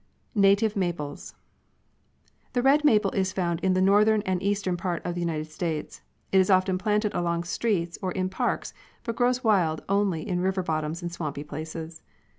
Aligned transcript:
NATIVE 0.33 0.75
MAPLES. 0.75 1.35
The 2.53 2.63
red 2.63 2.83
maple 2.83 3.11
is 3.11 3.31
found 3.31 3.59
in 3.59 3.73
the 3.75 3.81
northern 3.83 4.23
and 4.23 4.41
east 4.41 4.67
ern 4.67 4.75
parts 4.75 5.05
of 5.05 5.13
the 5.13 5.21
United 5.21 5.45
States. 5.51 6.01
It 6.31 6.39
is 6.39 6.49
often 6.49 6.79
planted 6.79 7.13
along 7.13 7.43
streets 7.43 7.99
or 8.01 8.11
in 8.11 8.27
parks, 8.27 8.73
but 9.03 9.15
grows 9.15 9.43
wild 9.43 9.83
only 9.87 10.27
in 10.27 10.39
river 10.41 10.63
bottoms 10.63 11.03
and 11.03 11.11
swampy 11.11 11.43
places. 11.43 12.01